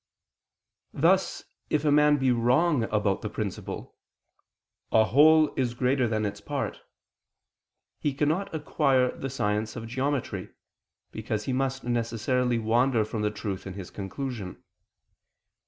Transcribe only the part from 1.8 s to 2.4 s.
a man be